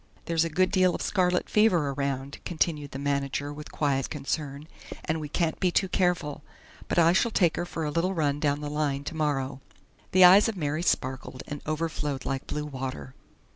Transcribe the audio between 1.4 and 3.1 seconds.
fever around," continued the